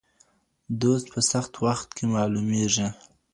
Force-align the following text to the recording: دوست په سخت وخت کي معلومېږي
دوست 0.81 1.05
په 1.13 1.19
سخت 1.31 1.53
وخت 1.65 1.89
کي 1.97 2.05
معلومېږي 2.13 2.87